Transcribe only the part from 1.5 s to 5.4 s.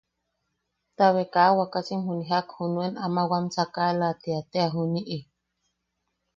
wakasim juni jak nuen ama wam sakala tia tea junii.